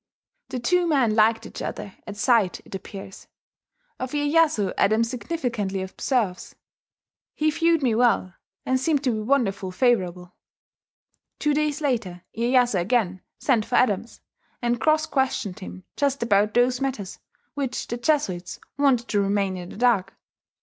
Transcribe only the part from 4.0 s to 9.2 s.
Iyeyasu, Adams significantly observes: "He viewed me well, and seemed to be